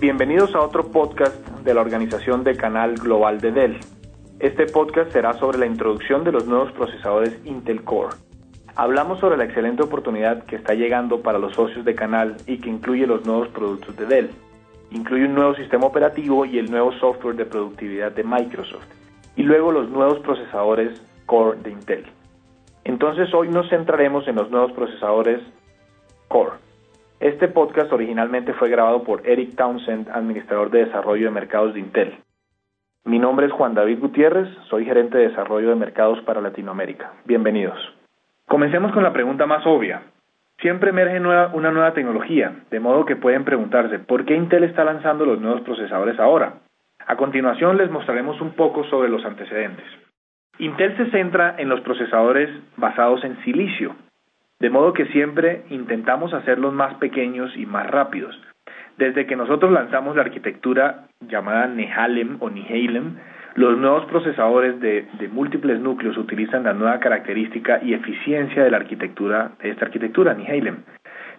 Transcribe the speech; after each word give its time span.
Bienvenidos 0.00 0.54
a 0.54 0.60
otro 0.60 0.92
podcast 0.92 1.44
de 1.64 1.74
la 1.74 1.80
organización 1.80 2.44
de 2.44 2.56
Canal 2.56 2.94
Global 2.94 3.40
de 3.40 3.50
Dell. 3.50 3.80
Este 4.38 4.66
podcast 4.66 5.10
será 5.10 5.32
sobre 5.32 5.58
la 5.58 5.66
introducción 5.66 6.22
de 6.22 6.30
los 6.30 6.46
nuevos 6.46 6.70
procesadores 6.70 7.36
Intel 7.44 7.82
Core. 7.82 8.14
Hablamos 8.76 9.18
sobre 9.18 9.36
la 9.36 9.46
excelente 9.46 9.82
oportunidad 9.82 10.44
que 10.44 10.54
está 10.54 10.74
llegando 10.74 11.20
para 11.20 11.40
los 11.40 11.52
socios 11.54 11.84
de 11.84 11.96
Canal 11.96 12.36
y 12.46 12.58
que 12.58 12.70
incluye 12.70 13.08
los 13.08 13.26
nuevos 13.26 13.48
productos 13.48 13.96
de 13.96 14.06
Dell. 14.06 14.30
Incluye 14.92 15.24
un 15.24 15.34
nuevo 15.34 15.56
sistema 15.56 15.86
operativo 15.86 16.44
y 16.44 16.60
el 16.60 16.70
nuevo 16.70 16.92
software 16.92 17.34
de 17.34 17.46
productividad 17.46 18.12
de 18.12 18.22
Microsoft. 18.22 18.86
Y 19.34 19.42
luego 19.42 19.72
los 19.72 19.90
nuevos 19.90 20.20
procesadores 20.20 21.02
Core 21.26 21.58
de 21.58 21.72
Intel. 21.72 22.06
Entonces 22.84 23.34
hoy 23.34 23.48
nos 23.48 23.68
centraremos 23.68 24.28
en 24.28 24.36
los 24.36 24.48
nuevos 24.48 24.70
procesadores 24.70 25.40
Core. 26.28 26.67
Este 27.20 27.48
podcast 27.48 27.92
originalmente 27.92 28.52
fue 28.52 28.68
grabado 28.68 29.02
por 29.02 29.26
Eric 29.26 29.56
Townsend, 29.56 30.08
administrador 30.08 30.70
de 30.70 30.84
desarrollo 30.84 31.24
de 31.24 31.32
mercados 31.32 31.74
de 31.74 31.80
Intel. 31.80 32.14
Mi 33.04 33.18
nombre 33.18 33.46
es 33.46 33.52
Juan 33.52 33.74
David 33.74 33.98
Gutiérrez, 33.98 34.48
soy 34.70 34.84
gerente 34.84 35.18
de 35.18 35.30
desarrollo 35.30 35.70
de 35.70 35.74
mercados 35.74 36.20
para 36.20 36.40
Latinoamérica. 36.40 37.14
Bienvenidos. 37.24 37.76
Comencemos 38.46 38.92
con 38.92 39.02
la 39.02 39.12
pregunta 39.12 39.46
más 39.46 39.66
obvia. 39.66 40.02
Siempre 40.60 40.90
emerge 40.90 41.18
una 41.18 41.72
nueva 41.72 41.92
tecnología, 41.92 42.54
de 42.70 42.78
modo 42.78 43.04
que 43.04 43.16
pueden 43.16 43.44
preguntarse, 43.44 43.98
¿por 43.98 44.24
qué 44.24 44.36
Intel 44.36 44.62
está 44.62 44.84
lanzando 44.84 45.26
los 45.26 45.40
nuevos 45.40 45.62
procesadores 45.62 46.20
ahora? 46.20 46.60
A 47.04 47.16
continuación 47.16 47.78
les 47.78 47.90
mostraremos 47.90 48.40
un 48.40 48.52
poco 48.52 48.84
sobre 48.84 49.08
los 49.08 49.24
antecedentes. 49.24 49.86
Intel 50.60 50.96
se 50.96 51.10
centra 51.10 51.56
en 51.58 51.68
los 51.68 51.80
procesadores 51.80 52.48
basados 52.76 53.24
en 53.24 53.42
silicio, 53.42 53.96
de 54.60 54.70
modo 54.70 54.92
que 54.92 55.06
siempre 55.06 55.62
intentamos 55.70 56.34
hacerlos 56.34 56.72
más 56.72 56.94
pequeños 56.94 57.56
y 57.56 57.66
más 57.66 57.86
rápidos. 57.88 58.38
Desde 58.96 59.26
que 59.26 59.36
nosotros 59.36 59.70
lanzamos 59.70 60.16
la 60.16 60.22
arquitectura 60.22 61.06
llamada 61.20 61.68
Nehalem 61.68 62.36
o 62.40 62.50
Nihalem, 62.50 63.14
los 63.54 63.78
nuevos 63.78 64.04
procesadores 64.06 64.80
de, 64.80 65.06
múltiples 65.32 65.80
núcleos 65.80 66.16
utilizan 66.16 66.64
la 66.64 66.72
nueva 66.72 66.98
característica 66.98 67.80
y 67.82 67.94
eficiencia 67.94 68.64
de 68.64 68.70
la 68.70 68.78
arquitectura, 68.78 69.52
de 69.62 69.70
esta 69.70 69.86
arquitectura, 69.86 70.34
Nihalem. 70.34 70.82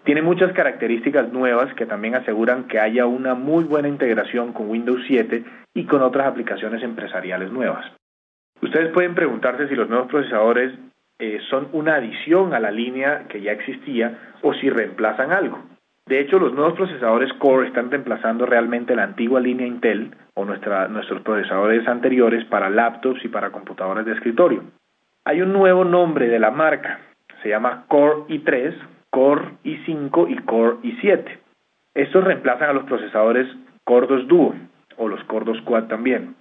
Tiene 0.03 0.21
muchas 0.21 0.53
características 0.53 1.31
nuevas 1.33 1.73
que 1.75 1.86
también 1.86 2.15
aseguran 2.15 2.65
que 2.65 2.80
haya 2.80 3.05
una 3.05 3.36
muy 3.36 3.65
buena 3.65 3.89
integración 3.89 4.53
con 4.53 4.69
Windows 4.69 5.02
7 5.08 5.43
y 5.73 5.86
con 5.86 6.02
otras 6.02 6.27
aplicaciones 6.27 6.81
empresariales 6.81 7.52
nuevas. 7.52 7.86
Ustedes 8.61 8.89
pueden 8.91 9.15
preguntarse 9.15 9.67
si 9.67 9.75
los 9.75 9.89
nuevos 9.89 10.08
procesadores 10.08 10.73
eh, 11.19 11.39
son 11.49 11.67
una 11.73 11.95
adición 11.95 12.53
a 12.53 12.59
la 12.59 12.71
línea 12.71 13.25
que 13.27 13.41
ya 13.41 13.51
existía 13.51 14.17
o 14.41 14.53
si 14.53 14.69
reemplazan 14.69 15.31
algo. 15.31 15.59
De 16.05 16.19
hecho, 16.19 16.39
los 16.39 16.53
nuevos 16.53 16.73
procesadores 16.73 17.31
Core 17.33 17.67
están 17.67 17.91
reemplazando 17.91 18.45
realmente 18.45 18.95
la 18.95 19.03
antigua 19.03 19.39
línea 19.39 19.67
Intel 19.67 20.15
o 20.33 20.45
nuestros 20.45 21.21
procesadores 21.21 21.87
anteriores 21.87 22.45
para 22.45 22.69
laptops 22.69 23.23
y 23.23 23.27
para 23.27 23.51
computadoras 23.51 24.05
de 24.05 24.13
escritorio. 24.13 24.63
Hay 25.25 25.41
un 25.41 25.53
nuevo 25.53 25.83
nombre 25.83 26.27
de 26.27 26.39
la 26.39 26.49
marca, 26.49 26.99
se 27.43 27.49
llama 27.49 27.83
Core 27.87 28.23
i3, 28.29 28.73
Core 29.11 29.49
i5 29.63 30.31
y 30.31 30.37
Core 30.45 30.77
i7. 30.83 31.37
Estos 31.93 32.23
reemplazan 32.23 32.69
a 32.69 32.73
los 32.73 32.85
procesadores 32.85 33.47
Core 33.83 34.07
2 34.07 34.27
Duo 34.27 34.55
o 34.97 35.07
los 35.07 35.23
Core 35.25 35.45
2 35.45 35.61
Quad 35.61 35.83
también. 35.87 36.35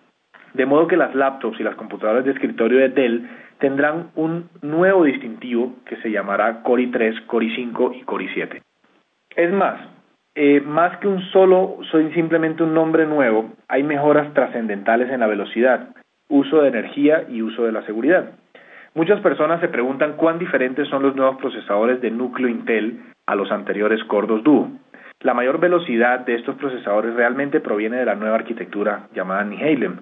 De 0.55 0.67
modo 0.67 0.87
que 0.87 0.97
las 0.97 1.15
laptops 1.15 1.61
y 1.61 1.63
las 1.63 1.77
computadoras 1.77 2.25
de 2.25 2.33
escritorio 2.33 2.79
de 2.79 2.89
Dell 2.89 3.29
tendrán 3.59 4.11
un 4.15 4.49
nuevo 4.63 5.05
distintivo 5.05 5.75
que 5.85 5.97
se 5.97 6.11
llamará 6.11 6.63
Core 6.63 6.85
i3, 6.85 7.27
Core 7.27 7.47
i5 7.47 7.97
y 7.97 8.03
Core 8.03 8.27
i7. 8.27 8.63
Es 9.37 9.53
más, 9.53 9.81
eh, 10.35 10.61
más 10.61 10.97
que 10.99 11.09
un 11.09 11.21
solo, 11.33 11.79
soy 11.91 12.13
simplemente 12.13 12.63
un 12.63 12.75
nombre 12.75 13.07
nuevo, 13.07 13.53
hay 13.69 13.83
mejoras 13.83 14.33
trascendentales 14.35 15.11
en 15.11 15.21
la 15.21 15.27
velocidad, 15.27 15.89
uso 16.29 16.63
de 16.63 16.69
energía 16.69 17.25
y 17.29 17.43
uso 17.43 17.65
de 17.65 17.73
la 17.73 17.83
seguridad. 17.83 18.33
Muchas 18.95 19.21
personas 19.21 19.61
se 19.61 19.69
preguntan 19.69 20.15
cuán 20.15 20.39
diferentes 20.39 20.89
son 20.89 21.03
los 21.03 21.15
nuevos 21.15 21.37
procesadores 21.37 22.01
de 22.01 22.11
núcleo 22.11 22.49
Intel 22.49 23.01
a 23.27 23.35
los 23.35 23.51
anteriores 23.51 24.03
Core 24.05 24.27
2 24.27 24.43
Duo. 24.45 24.71
La 25.21 25.35
mayor 25.35 25.59
velocidad 25.59 26.21
de 26.21 26.37
estos 26.37 26.57
procesadores 26.57 27.15
realmente 27.15 27.61
proviene 27.61 27.99
de 27.99 28.05
la 28.05 28.15
nueva 28.15 28.37
arquitectura 28.37 29.09
llamada 29.15 29.45
Nihalem, 29.45 29.99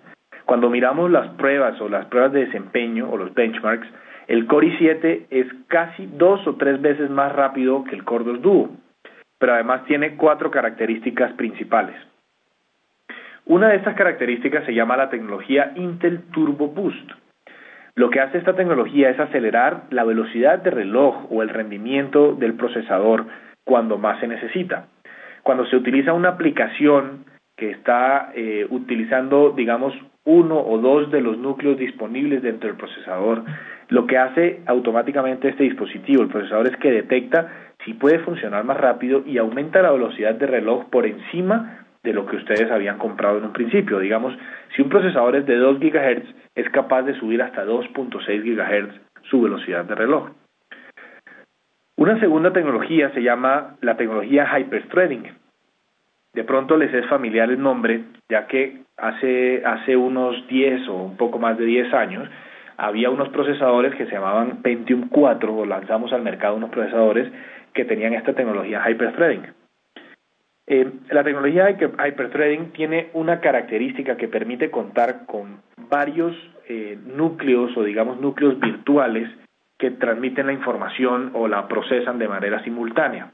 cuando 0.46 0.70
miramos 0.70 1.10
las 1.10 1.28
pruebas 1.34 1.80
o 1.80 1.88
las 1.88 2.06
pruebas 2.06 2.32
de 2.32 2.46
desempeño 2.46 3.10
o 3.10 3.16
los 3.16 3.34
benchmarks, 3.34 3.88
el 4.28 4.46
Core 4.46 4.68
i7 4.68 5.26
es 5.30 5.46
casi 5.66 6.06
dos 6.06 6.46
o 6.46 6.54
tres 6.54 6.80
veces 6.80 7.10
más 7.10 7.32
rápido 7.32 7.84
que 7.84 7.96
el 7.96 8.04
Core 8.04 8.24
2 8.24 8.42
Duo, 8.42 8.70
pero 9.38 9.54
además 9.54 9.84
tiene 9.86 10.16
cuatro 10.16 10.50
características 10.50 11.32
principales. 11.34 11.96
Una 13.44 13.68
de 13.68 13.76
estas 13.76 13.96
características 13.96 14.64
se 14.64 14.74
llama 14.74 14.96
la 14.96 15.10
tecnología 15.10 15.72
Intel 15.76 16.22
Turbo 16.32 16.68
Boost. 16.68 17.10
Lo 17.94 18.10
que 18.10 18.20
hace 18.20 18.38
esta 18.38 18.54
tecnología 18.54 19.10
es 19.10 19.18
acelerar 19.18 19.84
la 19.90 20.04
velocidad 20.04 20.58
de 20.60 20.70
reloj 20.70 21.30
o 21.30 21.42
el 21.42 21.48
rendimiento 21.48 22.34
del 22.34 22.54
procesador 22.54 23.26
cuando 23.64 23.98
más 23.98 24.20
se 24.20 24.28
necesita. 24.28 24.86
Cuando 25.42 25.64
se 25.66 25.76
utiliza 25.76 26.12
una 26.12 26.30
aplicación 26.30 27.24
que 27.56 27.70
está 27.70 28.32
eh, 28.34 28.66
utilizando, 28.68 29.50
digamos, 29.50 29.94
uno 30.26 30.60
o 30.60 30.78
dos 30.78 31.10
de 31.10 31.20
los 31.20 31.38
núcleos 31.38 31.78
disponibles 31.78 32.42
dentro 32.42 32.68
del 32.68 32.76
procesador. 32.76 33.42
Lo 33.88 34.06
que 34.06 34.18
hace 34.18 34.60
automáticamente 34.66 35.48
este 35.48 35.62
dispositivo, 35.62 36.22
el 36.22 36.28
procesador, 36.28 36.66
es 36.66 36.76
que 36.76 36.90
detecta 36.90 37.48
si 37.84 37.94
puede 37.94 38.18
funcionar 38.18 38.64
más 38.64 38.76
rápido 38.76 39.22
y 39.24 39.38
aumenta 39.38 39.80
la 39.80 39.92
velocidad 39.92 40.34
de 40.34 40.46
reloj 40.46 40.86
por 40.90 41.06
encima 41.06 41.86
de 42.02 42.12
lo 42.12 42.26
que 42.26 42.36
ustedes 42.36 42.70
habían 42.70 42.98
comprado 42.98 43.38
en 43.38 43.44
un 43.44 43.52
principio. 43.52 44.00
Digamos, 44.00 44.36
si 44.74 44.82
un 44.82 44.88
procesador 44.88 45.36
es 45.36 45.46
de 45.46 45.56
2 45.56 45.78
GHz, 45.78 46.34
es 46.56 46.70
capaz 46.70 47.02
de 47.02 47.14
subir 47.14 47.40
hasta 47.42 47.64
2.6 47.64 48.42
GHz 48.42 49.00
su 49.30 49.40
velocidad 49.42 49.84
de 49.84 49.94
reloj. 49.94 50.30
Una 51.96 52.18
segunda 52.20 52.52
tecnología 52.52 53.10
se 53.10 53.22
llama 53.22 53.76
la 53.80 53.96
tecnología 53.96 54.46
hyperthreading. 54.58 55.24
De 56.34 56.44
pronto 56.44 56.76
les 56.76 56.92
es 56.92 57.06
familiar 57.06 57.48
el 57.50 57.60
nombre, 57.60 58.04
ya 58.28 58.46
que 58.46 58.85
hace, 58.96 59.62
hace 59.64 59.96
unos 59.96 60.46
10 60.48 60.88
o 60.88 60.94
un 60.94 61.16
poco 61.16 61.38
más 61.38 61.58
de 61.58 61.64
10 61.64 61.92
años 61.94 62.28
había 62.76 63.10
unos 63.10 63.30
procesadores 63.30 63.94
que 63.94 64.06
se 64.06 64.12
llamaban 64.12 64.62
Pentium 64.62 65.08
4, 65.08 65.54
o 65.54 65.64
lanzamos 65.64 66.12
al 66.12 66.22
mercado 66.22 66.56
unos 66.56 66.70
procesadores 66.70 67.32
que 67.72 67.84
tenían 67.84 68.12
esta 68.14 68.34
tecnología 68.34 68.82
hyperthreading. 68.88 69.46
Eh, 70.66 70.90
la 71.10 71.22
tecnología 71.22 71.70
hyperthreading 71.70 72.72
tiene 72.72 73.08
una 73.14 73.40
característica 73.40 74.16
que 74.16 74.28
permite 74.28 74.70
contar 74.70 75.24
con 75.26 75.60
varios 75.88 76.34
eh, 76.68 76.98
núcleos 77.04 77.76
o 77.76 77.84
digamos 77.84 78.20
núcleos 78.20 78.58
virtuales 78.58 79.30
que 79.78 79.92
transmiten 79.92 80.46
la 80.46 80.52
información 80.52 81.30
o 81.34 81.48
la 81.48 81.68
procesan 81.68 82.18
de 82.18 82.28
manera 82.28 82.62
simultánea. 82.64 83.32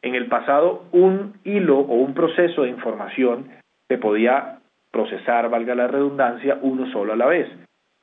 En 0.00 0.14
el 0.14 0.26
pasado, 0.26 0.84
un 0.92 1.34
hilo 1.44 1.78
o 1.78 1.94
un 1.94 2.14
proceso 2.14 2.62
de 2.62 2.70
información 2.70 3.48
se 3.88 3.98
podía 3.98 4.58
procesar, 4.92 5.48
valga 5.50 5.74
la 5.74 5.88
redundancia, 5.88 6.58
uno 6.62 6.86
solo 6.92 7.14
a 7.14 7.16
la 7.16 7.26
vez. 7.26 7.48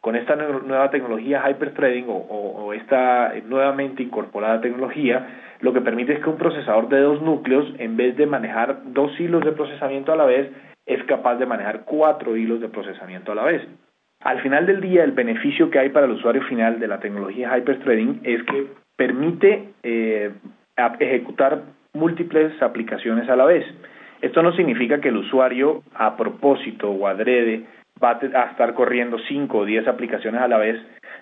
Con 0.01 0.15
esta 0.15 0.35
nueva 0.35 0.89
tecnología 0.89 1.43
hyperthreading 1.49 2.05
o, 2.07 2.73
esta 2.73 3.33
nuevamente 3.45 4.01
incorporada 4.01 4.61
tecnología, 4.61 5.27
lo 5.61 5.73
que 5.73 5.81
permite 5.81 6.13
es 6.13 6.19
que 6.19 6.29
un 6.29 6.37
procesador 6.37 6.87
de 6.87 6.99
dos 6.99 7.21
núcleos, 7.21 7.73
en 7.77 7.97
vez 7.97 8.15
de 8.15 8.25
manejar 8.25 8.79
dos 8.93 9.17
hilos 9.19 9.43
de 9.43 9.51
procesamiento 9.51 10.13
a 10.13 10.15
la 10.15 10.25
vez, 10.25 10.49
es 10.85 11.03
capaz 11.03 11.35
de 11.35 11.45
manejar 11.45 11.83
cuatro 11.85 12.35
hilos 12.35 12.61
de 12.61 12.69
procesamiento 12.69 13.33
a 13.33 13.35
la 13.35 13.43
vez. 13.43 13.61
Al 14.21 14.41
final 14.41 14.65
del 14.65 14.81
día, 14.81 15.03
el 15.03 15.11
beneficio 15.11 15.69
que 15.69 15.79
hay 15.79 15.89
para 15.89 16.05
el 16.05 16.13
usuario 16.13 16.41
final 16.43 16.79
de 16.79 16.87
la 16.87 16.99
tecnología 16.99 17.57
hyperthreading 17.57 18.21
es 18.23 18.43
que 18.43 18.67
permite 18.95 19.69
eh, 19.83 20.31
ejecutar 20.99 21.61
múltiples 21.93 22.61
aplicaciones 22.61 23.29
a 23.29 23.35
la 23.35 23.45
vez. 23.45 23.65
Esto 24.21 24.43
no 24.43 24.51
significa 24.53 24.99
que 24.99 25.09
el 25.09 25.17
usuario 25.17 25.83
a 25.95 26.17
propósito 26.17 26.89
o 26.89 27.07
adrede 27.07 27.63
va 28.03 28.11
a 28.11 28.45
estar 28.51 28.73
corriendo 28.73 29.17
5 29.17 29.57
o 29.57 29.65
10 29.65 29.87
aplicaciones 29.87 30.41
a 30.41 30.47
la 30.47 30.57
vez, 30.57 30.79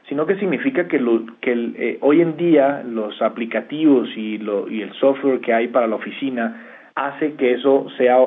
sino 0.07 0.25
que 0.25 0.35
significa 0.35 0.88
que, 0.88 0.99
lo, 0.99 1.25
que 1.41 1.51
eh, 1.51 1.97
hoy 2.01 2.21
en 2.21 2.38
día 2.38 2.83
los 2.85 3.21
aplicativos 3.21 4.09
y, 4.15 4.38
lo, 4.38 4.69
y 4.69 4.81
el 4.81 4.94
software 4.94 5.41
que 5.41 5.53
hay 5.53 5.67
para 5.67 5.88
la 5.88 5.95
oficina 5.95 6.63
hace 6.95 7.33
que 7.33 7.53
eso 7.53 7.88
sea, 7.97 8.17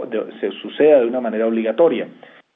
se 0.41 0.51
suceda 0.53 1.01
de 1.01 1.07
una 1.07 1.21
manera 1.21 1.47
obligatoria. 1.47 2.09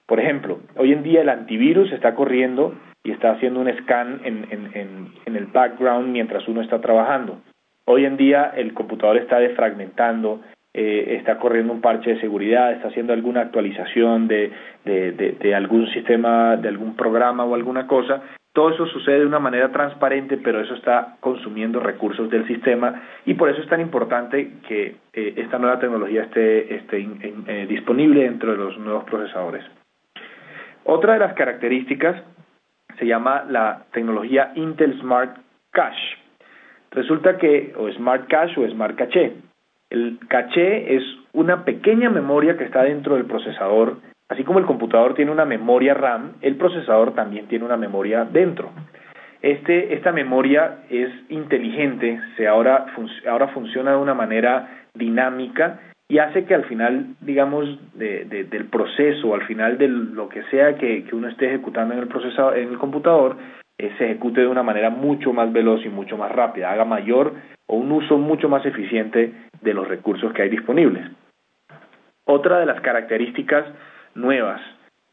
Por 0.06 0.20
ejemplo, 0.20 0.60
hoy 0.76 0.92
en 0.92 1.02
día 1.02 1.22
el 1.22 1.28
antivirus 1.28 1.90
está 1.92 2.14
corriendo 2.14 2.74
y 3.02 3.10
está 3.10 3.32
haciendo 3.32 3.60
un 3.60 3.72
scan 3.78 4.20
en, 4.24 4.46
en, 4.50 5.12
en 5.26 5.36
el 5.36 5.46
background 5.46 6.08
mientras 6.08 6.46
uno 6.46 6.60
está 6.60 6.80
trabajando. 6.80 7.40
Hoy 7.86 8.04
en 8.06 8.16
día 8.16 8.52
el 8.56 8.72
computador 8.72 9.16
está 9.18 9.38
defragmentando, 9.38 10.40
eh, 10.74 11.16
está 11.20 11.38
corriendo 11.38 11.72
un 11.72 11.80
parche 11.80 12.14
de 12.14 12.20
seguridad, 12.20 12.72
está 12.72 12.88
haciendo 12.88 13.12
alguna 13.12 13.42
actualización 13.42 14.26
de, 14.26 14.50
de, 14.84 15.12
de, 15.40 15.54
algún 15.54 15.86
sistema, 15.88 16.56
de 16.56 16.68
algún 16.68 16.96
programa 16.96 17.44
o 17.44 17.54
alguna 17.54 17.86
cosa, 17.86 18.22
Todo 18.52 18.70
eso 18.70 18.86
sucede 18.86 19.20
de 19.20 19.26
una 19.26 19.40
manera 19.40 19.70
transparente, 19.72 20.36
pero 20.36 20.60
eso 20.60 20.74
está 20.74 21.16
consumiendo 21.20 21.80
recursos 21.80 22.30
del 22.30 22.46
sistema 22.46 23.02
y 23.26 23.34
por 23.34 23.50
eso 23.50 23.60
es 23.60 23.68
tan 23.68 23.80
importante 23.80 24.52
que 24.68 24.96
eh, 25.12 25.34
esta 25.36 25.58
nueva 25.58 25.80
tecnología 25.80 26.22
esté, 26.22 26.74
esté 26.76 26.98
eh, 26.98 27.66
disponible 27.68 28.22
dentro 28.22 28.52
de 28.52 28.58
los 28.58 28.78
nuevos 28.78 29.04
procesadores. 29.04 29.64
Otra 30.84 31.14
de 31.14 31.18
las 31.18 31.34
características 31.34 32.22
se 32.98 33.06
llama 33.06 33.44
la 33.48 33.86
tecnología 33.92 34.52
Intel 34.54 34.98
Smart 35.00 35.36
Cache. 35.72 36.18
Resulta 36.92 37.38
que, 37.38 37.74
o 37.76 37.90
Smart 37.90 38.28
Cache 38.28 38.60
o 38.60 38.68
Smart 38.70 38.94
Cache. 38.96 39.32
El 39.90 40.18
caché 40.28 40.96
es 40.96 41.02
una 41.32 41.64
pequeña 41.64 42.10
memoria 42.10 42.56
que 42.56 42.64
está 42.64 42.82
dentro 42.82 43.16
del 43.16 43.26
procesador. 43.26 43.98
Así 44.28 44.44
como 44.44 44.58
el 44.58 44.66
computador 44.66 45.14
tiene 45.14 45.30
una 45.30 45.44
memoria 45.44 45.94
RAM, 45.94 46.32
el 46.40 46.56
procesador 46.56 47.14
también 47.14 47.46
tiene 47.46 47.64
una 47.64 47.76
memoria 47.76 48.24
dentro. 48.24 48.70
Este, 49.42 49.94
esta 49.94 50.10
memoria 50.10 50.84
es 50.88 51.10
inteligente, 51.28 52.18
se 52.36 52.48
ahora, 52.48 52.86
ahora 53.28 53.48
funciona 53.48 53.90
de 53.90 53.98
una 53.98 54.14
manera 54.14 54.86
dinámica 54.94 55.80
y 56.08 56.18
hace 56.18 56.44
que 56.44 56.54
al 56.54 56.64
final, 56.64 57.14
digamos, 57.20 57.66
del 57.94 58.64
proceso, 58.70 59.34
al 59.34 59.42
final 59.42 59.78
de 59.78 59.88
lo 59.88 60.28
que 60.28 60.42
sea 60.44 60.76
que, 60.76 61.04
uno 61.12 61.28
esté 61.28 61.46
ejecutando 61.46 61.94
en 61.94 62.00
el 62.00 62.08
procesador, 62.08 62.56
en 62.56 62.68
el 62.68 62.78
computador, 62.78 63.36
eh, 63.76 63.92
se 63.98 64.04
ejecute 64.04 64.40
de 64.40 64.46
una 64.46 64.62
manera 64.62 64.90
mucho 64.90 65.32
más 65.32 65.52
veloz 65.52 65.84
y 65.84 65.88
mucho 65.88 66.16
más 66.16 66.30
rápida, 66.30 66.70
haga 66.70 66.84
mayor 66.84 67.34
o 67.66 67.76
un 67.76 67.90
uso 67.90 68.18
mucho 68.18 68.48
más 68.48 68.64
eficiente 68.64 69.32
de 69.60 69.74
los 69.74 69.88
recursos 69.88 70.32
que 70.32 70.42
hay 70.42 70.48
disponibles. 70.48 71.10
Otra 72.24 72.60
de 72.60 72.66
las 72.66 72.80
características 72.80 73.66
nuevas 74.14 74.60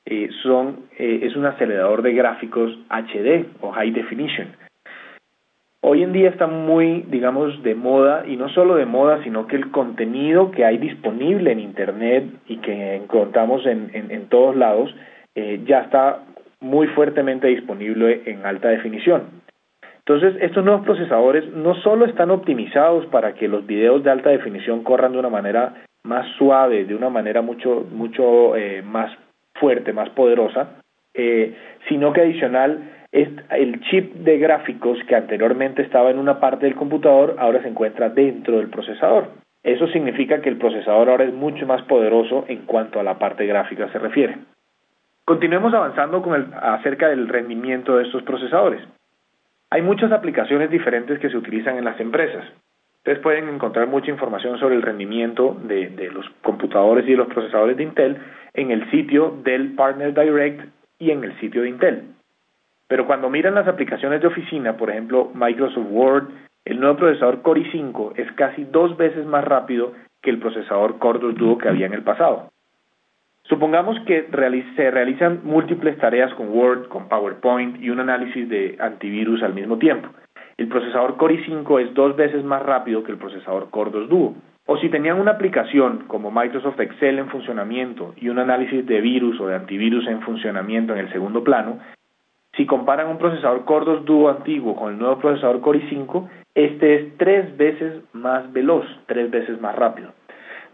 eh, 0.06 0.30
son, 0.44 0.86
eh, 0.98 1.22
es 1.24 1.36
un 1.36 1.46
acelerador 1.46 2.04
de 2.04 2.13
gráficos 2.13 2.78
HD 2.90 3.48
o 3.62 3.72
High 3.72 3.92
Definition. 3.92 4.56
Hoy 5.84 6.04
en 6.04 6.13
día 6.13 6.30
está 6.30 6.46
muy, 6.46 7.04
digamos, 7.08 7.63
de 7.63 7.74
moda, 7.74 8.25
y 8.28 8.36
no 8.36 8.50
solo 8.50 8.75
de 8.75 8.86
moda, 8.86 9.24
sino 9.24 9.48
que 9.48 9.56
el 9.56 9.72
contenido 9.72 10.52
que 10.52 10.63
hay 10.63 10.78
disponible 10.78 11.52
en 11.52 11.60
Internet 11.60 12.25
y 12.46 12.58
que 12.58 12.96
encontramos 12.96 13.66
en, 13.66 13.90
en, 13.92 14.28
todos 14.28 14.56
lados, 14.56 14.94
ya 15.66 15.80
está 15.80 16.19
muy 16.62 16.88
fuertemente 16.88 17.48
disponible 17.48 18.22
en 18.25 18.46
alta 18.46 18.69
definición. 18.69 19.42
Entonces, 20.00 20.36
estos 20.42 20.63
nuevos 20.63 20.84
procesadores 20.84 21.48
no 21.54 21.75
solo 21.75 22.06
están 22.06 22.31
optimizados 22.31 23.06
para 23.08 23.34
que 23.34 23.48
los 23.48 23.66
videos 23.68 24.04
de 24.04 24.12
alta 24.12 24.30
definición 24.30 24.84
corran 24.84 25.12
de 25.12 25.19
una 25.19 25.30
manera 25.30 25.84
más 26.04 26.28
suave, 26.38 26.86
de 26.86 26.96
una 26.96 27.10
manera 27.10 27.42
mucho, 27.42 27.86
mucho 27.92 28.56
eh, 28.56 28.81
más 28.81 29.12
fuerte, 29.56 29.94
más 29.94 30.10
poderosa, 30.10 30.81
eh, 31.13 31.56
sino 31.88 32.13
que 32.13 32.22
adicional 32.22 32.90
el 33.12 33.81
chip 33.81 34.13
de 34.16 34.38
gráficos 34.38 34.98
que 35.08 35.16
anteriormente 35.16 35.81
estaba 35.81 36.12
en 36.12 36.18
una 36.18 36.40
parte 36.40 36.66
del 36.66 36.75
computador 36.75 37.36
ahora 37.40 37.62
se 37.62 37.68
encuentra 37.68 38.10
dentro 38.10 38.58
del 38.58 38.69
procesador. 38.69 39.30
Eso 39.63 39.88
significa 39.88 40.42
que 40.42 40.50
el 40.50 40.58
procesador 40.58 41.10
ahora 41.10 41.25
es 41.25 41.34
mucho 41.34 41.68
más 41.68 41.84
poderoso 41.84 42.46
en 42.48 42.66
cuanto 42.66 43.00
a 43.00 43.04
la 43.04 43.19
parte 43.19 43.46
gráfica 43.46 43.92
se 43.92 44.00
refiere. 44.00 44.38
Continuemos 45.31 45.74
avanzando 45.74 46.22
con 46.22 46.36
el, 46.36 46.54
acerca 46.54 47.07
del 47.07 47.30
rendimiento 47.30 47.95
de 47.95 48.04
estos 48.04 48.22
procesadores. 48.24 48.81
Hay 49.69 49.81
muchas 49.81 50.12
aplicaciones 50.12 50.69
diferentes 50.69 51.19
que 51.19 51.30
se 51.30 51.38
utilizan 51.38 51.78
en 51.78 51.86
las 51.86 51.98
empresas. 52.01 52.44
Ustedes 52.98 53.19
pueden 53.19 53.48
encontrar 53.48 53.88
mucha 53.88 54.12
información 54.12 54.60
sobre 54.60 54.75
el 54.75 54.81
rendimiento 54.81 55.57
de, 55.63 55.88
de 55.88 56.12
los 56.12 56.30
computadores 56.42 57.07
y 57.07 57.12
de 57.12 57.16
los 57.16 57.30
procesadores 57.30 57.78
de 57.78 57.83
Intel 57.83 58.18
en 58.54 58.72
el 58.72 58.92
sitio 58.92 59.38
del 59.42 59.74
Partner 59.74 60.13
Direct 60.13 60.66
y 61.00 61.12
en 61.12 61.24
el 61.24 61.39
sitio 61.39 61.62
de 61.62 61.69
Intel. 61.69 62.04
Pero 62.89 63.07
cuando 63.07 63.30
miran 63.30 63.56
las 63.56 63.69
aplicaciones 63.69 64.19
de 64.19 64.27
oficina, 64.27 64.75
por 64.75 64.89
ejemplo 64.89 65.31
Microsoft 65.34 65.88
Word, 65.92 66.27
el 66.66 66.77
nuevo 66.77 66.98
procesador 66.98 67.42
Core 67.42 67.72
i5 67.72 68.18
es 68.18 68.30
casi 68.34 68.66
dos 68.66 68.98
veces 68.98 69.25
más 69.25 69.45
rápido 69.45 69.94
que 70.22 70.30
el 70.30 70.39
procesador 70.39 71.00
Core 71.00 71.19
2 71.19 71.36
Duo 71.36 71.57
que 71.57 71.69
había 71.69 71.86
en 71.86 71.94
el 71.94 72.04
pasado. 72.04 72.51
Supongamos 73.51 74.00
que 74.06 74.30
se 74.77 74.92
realizan 74.92 75.42
múltiples 75.44 75.98
tareas 75.98 76.33
con 76.36 76.57
Word, 76.57 76.88
con 76.88 77.09
PowerPoint 77.09 77.83
y 77.83 77.89
un 77.89 78.00
análisis 78.00 78.48
de 78.48 78.77
antivirus 78.80 79.44
al 79.44 79.53
mismo 79.53 79.77
tiempo. 79.77 80.07
El 80.56 80.69
procesador 80.69 81.18
Core 81.18 81.45
i5 81.45 81.81
es 81.81 81.94
dos 81.94 82.15
veces 82.15 82.45
más 82.45 82.63
rápido 82.63 83.03
que 83.03 83.12
el 83.12 83.18
procesador 83.18 83.69
Core 83.69 83.92
2 83.92 84.07
Duo. 84.07 84.36
O 84.68 84.77
si 84.77 84.88
tenían 84.88 85.19
una 85.19 85.31
aplicación 85.31 86.06
como 86.07 86.31
Microsoft 86.31 86.80
Excel 86.80 87.19
en 87.19 87.27
funcionamiento 87.27 88.13
y 88.15 88.30
un 88.30 88.39
análisis 88.39 88.86
de 88.86 89.01
virus 89.01 89.38
o 89.42 89.48
de 89.48 89.56
antivirus 89.56 90.07
en 90.07 90.21
funcionamiento 90.21 90.94
en 90.94 91.00
el 91.00 91.12
segundo 91.12 91.44
plano, 91.44 91.80
si 92.56 92.65
comparan 92.65 93.09
un 93.09 93.18
procesador 93.18 93.65
Core 93.65 93.83
2 93.83 94.06
Duo 94.06 94.30
antiguo 94.30 94.77
con 94.77 94.94
el 94.94 94.98
nuevo 94.98 95.19
procesador 95.19 95.59
Core 95.59 95.81
i5, 95.89 96.30
este 96.56 96.95
es 96.95 97.18
tres 97.18 97.57
veces 97.57 98.01
más 98.13 98.50
veloz, 98.53 98.86
tres 99.07 99.30
veces 99.30 99.59
más 99.59 99.75
rápido. 99.75 100.13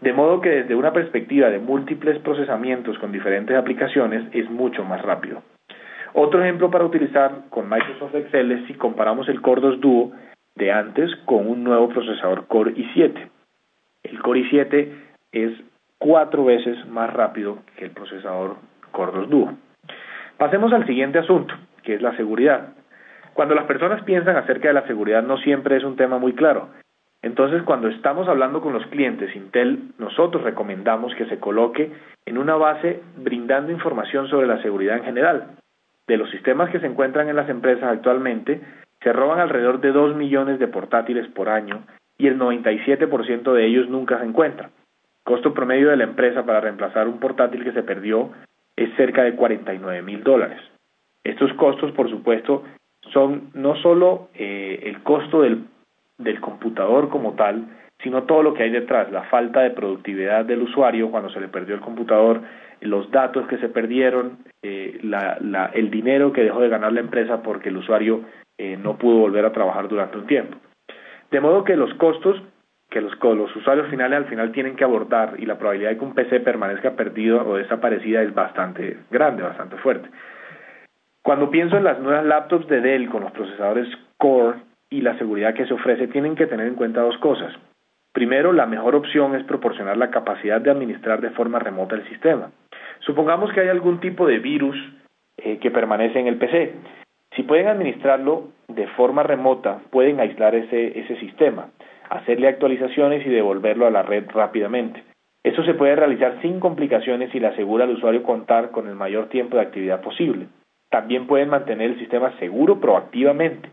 De 0.00 0.12
modo 0.12 0.40
que 0.40 0.50
desde 0.50 0.74
una 0.74 0.92
perspectiva 0.92 1.48
de 1.48 1.58
múltiples 1.58 2.18
procesamientos 2.20 2.98
con 2.98 3.10
diferentes 3.10 3.56
aplicaciones 3.56 4.24
es 4.32 4.48
mucho 4.48 4.84
más 4.84 5.02
rápido. 5.02 5.42
Otro 6.14 6.42
ejemplo 6.42 6.70
para 6.70 6.84
utilizar 6.84 7.42
con 7.50 7.68
Microsoft 7.68 8.14
Excel 8.14 8.52
es 8.52 8.66
si 8.66 8.74
comparamos 8.74 9.28
el 9.28 9.40
Core 9.40 9.60
2 9.60 9.80
Duo 9.80 10.12
de 10.54 10.72
antes 10.72 11.10
con 11.24 11.48
un 11.48 11.64
nuevo 11.64 11.88
procesador 11.88 12.46
Core 12.46 12.74
i7. 12.74 13.28
El 14.04 14.22
Core 14.22 14.40
i7 14.42 14.88
es 15.32 15.52
cuatro 15.98 16.44
veces 16.44 16.86
más 16.86 17.12
rápido 17.12 17.58
que 17.76 17.84
el 17.84 17.90
procesador 17.90 18.56
Core 18.92 19.12
2 19.12 19.30
Duo. 19.30 19.52
Pasemos 20.36 20.72
al 20.72 20.86
siguiente 20.86 21.18
asunto, 21.18 21.54
que 21.82 21.94
es 21.94 22.02
la 22.02 22.16
seguridad. 22.16 22.68
Cuando 23.34 23.54
las 23.54 23.66
personas 23.66 24.02
piensan 24.04 24.36
acerca 24.36 24.68
de 24.68 24.74
la 24.74 24.86
seguridad 24.86 25.22
no 25.22 25.36
siempre 25.38 25.76
es 25.76 25.84
un 25.84 25.96
tema 25.96 26.18
muy 26.18 26.32
claro. 26.32 26.68
Entonces, 27.22 27.62
cuando 27.64 27.88
estamos 27.88 28.28
hablando 28.28 28.60
con 28.60 28.72
los 28.72 28.86
clientes 28.86 29.34
Intel, 29.34 29.90
nosotros 29.98 30.44
recomendamos 30.44 31.14
que 31.16 31.26
se 31.26 31.38
coloque 31.38 31.90
en 32.26 32.38
una 32.38 32.54
base 32.54 33.00
brindando 33.16 33.72
información 33.72 34.28
sobre 34.28 34.46
la 34.46 34.62
seguridad 34.62 34.98
en 34.98 35.04
general. 35.04 35.56
De 36.06 36.16
los 36.16 36.30
sistemas 36.30 36.70
que 36.70 36.80
se 36.80 36.86
encuentran 36.86 37.28
en 37.28 37.36
las 37.36 37.48
empresas 37.48 37.84
actualmente, 37.84 38.60
se 39.02 39.12
roban 39.12 39.40
alrededor 39.40 39.80
de 39.80 39.92
2 39.92 40.16
millones 40.16 40.58
de 40.58 40.68
portátiles 40.68 41.28
por 41.28 41.48
año 41.48 41.82
y 42.16 42.26
el 42.26 42.38
97% 42.38 43.52
de 43.52 43.66
ellos 43.66 43.88
nunca 43.88 44.18
se 44.18 44.24
encuentran. 44.24 44.70
Costo 45.24 45.52
promedio 45.52 45.90
de 45.90 45.96
la 45.96 46.04
empresa 46.04 46.44
para 46.46 46.60
reemplazar 46.60 47.06
un 47.06 47.18
portátil 47.18 47.64
que 47.64 47.72
se 47.72 47.82
perdió 47.82 48.30
es 48.76 48.94
cerca 48.96 49.22
de 49.22 49.34
49 49.34 50.02
mil 50.02 50.22
dólares. 50.22 50.60
Estos 51.24 51.52
costos, 51.54 51.92
por 51.92 52.08
supuesto, 52.08 52.64
son 53.12 53.50
no 53.54 53.76
solo 53.76 54.28
eh, 54.34 54.80
el 54.84 55.02
costo 55.02 55.42
del, 55.42 55.64
del 56.18 56.40
computador 56.40 57.08
como 57.08 57.34
tal, 57.34 57.64
sino 58.02 58.24
todo 58.24 58.42
lo 58.42 58.54
que 58.54 58.64
hay 58.64 58.70
detrás, 58.70 59.10
la 59.10 59.22
falta 59.24 59.60
de 59.60 59.70
productividad 59.70 60.44
del 60.44 60.62
usuario 60.62 61.10
cuando 61.10 61.30
se 61.30 61.40
le 61.40 61.48
perdió 61.48 61.74
el 61.74 61.80
computador, 61.80 62.42
los 62.80 63.10
datos 63.10 63.46
que 63.48 63.58
se 63.58 63.68
perdieron, 63.68 64.38
eh, 64.62 65.00
el 65.74 65.90
dinero 65.90 66.32
que 66.32 66.44
dejó 66.44 66.60
de 66.60 66.68
ganar 66.68 66.92
la 66.92 67.00
empresa 67.00 67.42
porque 67.42 67.70
el 67.70 67.76
usuario 67.76 68.22
eh, 68.56 68.76
no 68.76 68.96
pudo 68.98 69.18
volver 69.18 69.44
a 69.44 69.52
trabajar 69.52 69.88
durante 69.88 70.18
un 70.18 70.26
tiempo. 70.26 70.56
De 71.30 71.40
modo 71.40 71.64
que 71.64 71.76
los 71.76 71.92
costos 71.94 72.40
que 72.90 73.00
los, 73.00 73.12
los 73.22 73.54
usuarios 73.54 73.88
finales 73.88 74.16
al 74.16 74.24
final 74.26 74.52
tienen 74.52 74.74
que 74.74 74.84
abordar 74.84 75.34
y 75.38 75.44
la 75.44 75.58
probabilidad 75.58 75.90
de 75.90 75.98
que 75.98 76.04
un 76.04 76.14
PC 76.14 76.40
permanezca 76.40 76.96
perdido 76.96 77.46
o 77.46 77.56
desaparecida 77.56 78.22
es 78.22 78.34
bastante 78.34 78.98
grande, 79.10 79.42
bastante 79.42 79.76
fuerte. 79.76 80.08
Cuando 81.22 81.50
pienso 81.50 81.76
en 81.76 81.84
las 81.84 82.00
nuevas 82.00 82.24
laptops 82.24 82.66
de 82.68 82.80
Dell 82.80 83.10
con 83.10 83.22
los 83.22 83.32
procesadores 83.32 83.88
Core 84.16 84.60
y 84.90 85.00
la 85.00 85.16
seguridad 85.18 85.54
que 85.54 85.66
se 85.66 85.74
ofrece, 85.74 86.08
tienen 86.08 86.34
que 86.34 86.46
tener 86.46 86.66
en 86.66 86.74
cuenta 86.74 87.02
dos 87.02 87.18
cosas. 87.18 87.52
Primero, 88.12 88.52
la 88.52 88.66
mejor 88.66 88.94
opción 88.94 89.34
es 89.34 89.44
proporcionar 89.44 89.96
la 89.96 90.10
capacidad 90.10 90.60
de 90.60 90.70
administrar 90.70 91.20
de 91.20 91.30
forma 91.30 91.58
remota 91.58 91.94
el 91.94 92.08
sistema. 92.08 92.50
Supongamos 93.00 93.52
que 93.52 93.60
hay 93.60 93.68
algún 93.68 94.00
tipo 94.00 94.26
de 94.26 94.38
virus 94.38 94.76
eh, 95.36 95.58
que 95.58 95.70
permanece 95.70 96.18
en 96.18 96.26
el 96.26 96.36
PC. 96.36 96.72
Si 97.36 97.42
pueden 97.42 97.68
administrarlo 97.68 98.48
de 98.68 98.86
forma 98.88 99.22
remota, 99.22 99.80
pueden 99.90 100.20
aislar 100.20 100.54
ese, 100.54 100.98
ese 100.98 101.16
sistema 101.20 101.68
hacerle 102.10 102.48
actualizaciones 102.48 103.24
y 103.26 103.30
devolverlo 103.30 103.86
a 103.86 103.90
la 103.90 104.02
red 104.02 104.24
rápidamente. 104.32 105.02
Eso 105.42 105.62
se 105.64 105.74
puede 105.74 105.96
realizar 105.96 106.40
sin 106.42 106.60
complicaciones 106.60 107.34
y 107.34 107.40
le 107.40 107.48
asegura 107.48 107.84
al 107.84 107.90
usuario 107.90 108.22
contar 108.22 108.70
con 108.70 108.88
el 108.88 108.94
mayor 108.94 109.28
tiempo 109.28 109.56
de 109.56 109.62
actividad 109.62 110.00
posible. 110.00 110.46
También 110.90 111.26
pueden 111.26 111.50
mantener 111.50 111.90
el 111.90 111.98
sistema 111.98 112.36
seguro 112.38 112.80
proactivamente. 112.80 113.70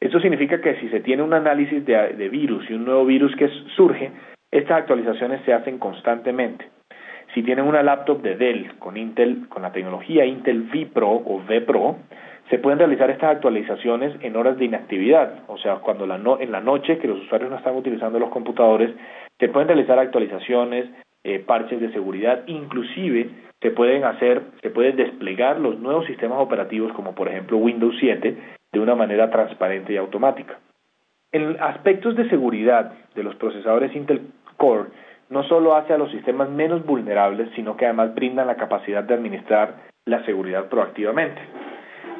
Esto 0.00 0.20
significa 0.20 0.60
que 0.60 0.76
si 0.76 0.88
se 0.90 1.00
tiene 1.00 1.22
un 1.22 1.32
análisis 1.32 1.84
de, 1.84 2.28
virus 2.28 2.68
y 2.68 2.74
un 2.74 2.84
nuevo 2.84 3.06
virus 3.06 3.34
que 3.36 3.48
surge, 3.76 4.12
estas 4.50 4.78
actualizaciones 4.78 5.40
se 5.44 5.54
hacen 5.54 5.78
constantemente. 5.78 6.68
Si 7.34 7.42
tienen 7.42 7.66
una 7.66 7.82
laptop 7.82 8.22
de 8.22 8.36
Dell 8.36 8.78
con 8.78 8.96
Intel, 8.96 9.48
con 9.48 9.62
la 9.62 9.72
tecnología 9.72 10.24
Intel 10.24 10.62
vPro 10.62 11.10
o 11.10 11.40
vPro, 11.40 11.96
se 12.50 12.58
pueden 12.58 12.78
realizar 12.78 13.10
estas 13.10 13.36
actualizaciones 13.36 14.14
en 14.20 14.36
horas 14.36 14.56
de 14.58 14.66
inactividad, 14.66 15.40
o 15.48 15.58
sea, 15.58 15.76
cuando 15.76 16.04
en 16.04 16.52
la 16.52 16.60
noche 16.60 16.98
que 16.98 17.08
los 17.08 17.20
usuarios 17.20 17.50
no 17.50 17.56
están 17.56 17.74
utilizando 17.74 18.18
los 18.20 18.30
computadores, 18.30 18.94
se 19.38 19.48
pueden 19.48 19.68
realizar 19.68 19.98
actualizaciones 19.98 20.86
eh, 21.28 21.40
parches 21.40 21.80
de 21.80 21.90
seguridad, 21.90 22.44
inclusive 22.46 23.28
se 23.60 23.72
pueden 23.72 24.04
hacer, 24.04 24.42
se 24.62 24.70
pueden 24.70 24.94
desplegar 24.94 25.58
los 25.58 25.76
nuevos 25.80 26.06
sistemas 26.06 26.38
operativos 26.38 26.92
como 26.92 27.16
por 27.16 27.26
ejemplo 27.26 27.56
Windows 27.56 27.96
7 27.98 28.36
de 28.70 28.78
una 28.78 28.94
manera 28.94 29.28
transparente 29.28 29.92
y 29.92 29.96
automática. 29.96 30.60
En 31.32 31.60
aspectos 31.60 32.14
de 32.14 32.28
seguridad 32.28 32.92
de 33.16 33.24
los 33.24 33.34
procesadores 33.34 33.92
Intel 33.96 34.28
Core, 34.56 34.90
no 35.28 35.42
solo 35.42 35.74
hace 35.74 35.94
a 35.94 35.98
los 35.98 36.12
sistemas 36.12 36.48
menos 36.48 36.86
vulnerables, 36.86 37.50
sino 37.56 37.76
que 37.76 37.86
además 37.86 38.14
brindan 38.14 38.46
la 38.46 38.54
capacidad 38.54 39.02
de 39.02 39.14
administrar 39.14 39.74
la 40.04 40.24
seguridad 40.26 40.68
proactivamente. 40.68 41.40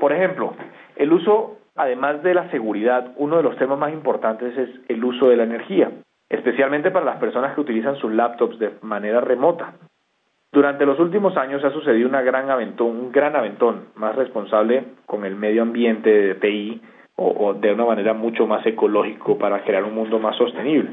Por 0.01 0.13
ejemplo, 0.13 0.55
el 0.97 1.13
uso, 1.13 1.59
además 1.77 2.25
de 2.25 2.35
la 2.35 2.51
seguridad, 2.51 3.13
uno 3.19 3.37
de 3.37 3.45
los 3.45 3.57
temas 3.57 3.79
más 3.79 3.93
importantes 3.93 4.59
es 4.59 4.71
el 4.89 5.05
uso 5.05 5.29
de 5.29 5.37
la 5.37 5.45
energía, 5.45 5.93
especialmente 6.28 6.90
para 6.90 7.04
las 7.04 7.18
personas 7.18 7.54
que 7.54 7.61
utilizan 7.61 7.97
sus 7.97 8.12
laptops 8.12 8.59
de 8.59 8.73
manera 8.83 9.21
remota. 9.21 9.75
Durante 10.52 10.87
los 10.87 10.99
últimos 10.99 11.37
años 11.37 11.62
ha 11.64 11.71
sucedido 11.71 12.09
una 12.09 12.23
gran 12.23 12.50
aventón, 12.50 12.88
un 12.88 13.12
gran 13.12 13.37
aventón 13.37 13.88
más 13.95 14.16
responsable 14.16 14.85
con 15.04 15.25
el 15.25 15.37
medio 15.37 15.62
ambiente 15.62 16.11
de 16.11 16.35
TI 16.35 16.80
o, 17.16 17.28
o 17.28 17.54
de 17.54 17.73
una 17.73 17.85
manera 17.85 18.14
mucho 18.14 18.47
más 18.47 18.64
ecológico 18.66 19.38
para 19.38 19.62
crear 19.64 19.85
un 19.85 19.95
mundo 19.95 20.18
más 20.18 20.37
sostenible. 20.37 20.90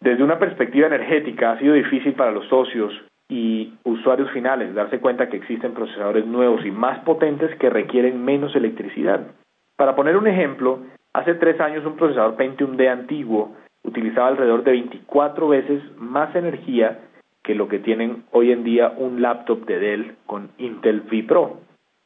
Desde 0.00 0.22
una 0.22 0.38
perspectiva 0.38 0.86
energética 0.86 1.52
ha 1.52 1.58
sido 1.58 1.74
difícil 1.74 2.14
para 2.14 2.32
los 2.32 2.46
socios 2.48 2.92
y 3.28 3.72
usuarios 3.84 4.30
finales 4.32 4.74
darse 4.74 4.98
cuenta 4.98 5.28
que 5.28 5.36
existen 5.36 5.72
procesadores 5.72 6.26
nuevos 6.26 6.64
y 6.66 6.70
más 6.70 6.98
potentes 7.00 7.54
que 7.56 7.70
requieren 7.70 8.24
menos 8.24 8.54
electricidad. 8.54 9.28
Para 9.76 9.96
poner 9.96 10.16
un 10.16 10.26
ejemplo, 10.26 10.80
hace 11.14 11.34
tres 11.34 11.58
años 11.60 11.86
un 11.86 11.96
procesador 11.96 12.36
Pentium 12.36 12.76
D 12.76 12.88
antiguo 12.88 13.56
utilizaba 13.84 14.28
alrededor 14.28 14.64
de 14.64 14.72
24 14.72 15.48
veces 15.48 15.82
más 15.98 16.34
energía 16.34 16.98
que 17.42 17.54
lo 17.54 17.68
que 17.68 17.78
tienen 17.78 18.24
hoy 18.32 18.50
en 18.50 18.64
día 18.64 18.92
un 18.96 19.22
laptop 19.22 19.66
de 19.66 19.78
Dell 19.78 20.16
con 20.26 20.48
Intel 20.58 21.02
vPro. 21.02 21.58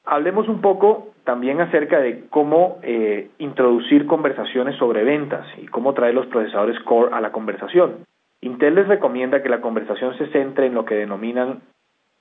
Hablemos 0.05 0.49
un 0.49 0.61
poco 0.61 1.13
también 1.25 1.61
acerca 1.61 2.01
de 2.01 2.25
cómo 2.29 2.79
eh, 2.83 3.31
introducir 3.39 4.07
conversaciones 4.07 4.77
sobre 4.77 5.05
ventas 5.05 5.47
y 5.63 5.67
cómo 5.67 5.95
traer 5.95 6.15
los 6.15 6.27
procesadores 6.27 6.81
Core 6.81 7.11
a 7.13 7.21
la 7.21 7.33
conversación. 7.33 8.07
Intel 8.41 8.75
les 8.75 8.89
recomienda 8.89 9.43
que 9.43 9.49
la 9.49 9.61
conversación 9.61 10.17
se 10.17 10.27
centre 10.29 10.67
en 10.67 10.75
lo 10.75 10.85
que 10.85 10.95
denominan 10.95 11.61